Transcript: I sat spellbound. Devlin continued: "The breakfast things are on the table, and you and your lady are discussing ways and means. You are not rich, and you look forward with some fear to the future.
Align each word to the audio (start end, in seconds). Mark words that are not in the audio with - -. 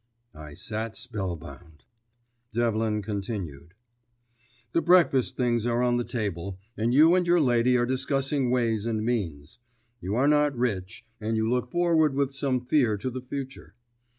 I 0.33 0.55
sat 0.55 0.95
spellbound. 0.95 1.83
Devlin 2.51 3.03
continued: 3.03 3.75
"The 4.71 4.81
breakfast 4.81 5.37
things 5.37 5.67
are 5.67 5.83
on 5.83 5.97
the 5.97 6.03
table, 6.03 6.57
and 6.75 6.91
you 6.91 7.13
and 7.13 7.27
your 7.27 7.39
lady 7.39 7.77
are 7.77 7.85
discussing 7.85 8.49
ways 8.49 8.87
and 8.87 9.05
means. 9.05 9.59
You 9.99 10.15
are 10.15 10.27
not 10.27 10.57
rich, 10.57 11.05
and 11.19 11.37
you 11.37 11.47
look 11.47 11.69
forward 11.69 12.15
with 12.15 12.31
some 12.33 12.61
fear 12.61 12.97
to 12.97 13.11
the 13.11 13.21
future. 13.21 13.75